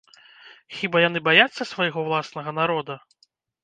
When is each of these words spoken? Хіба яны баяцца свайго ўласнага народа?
Хіба 0.77 1.03
яны 1.09 1.23
баяцца 1.29 1.69
свайго 1.75 1.99
ўласнага 2.09 2.51
народа? 2.65 2.93